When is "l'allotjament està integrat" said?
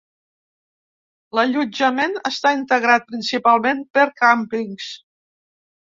1.41-3.07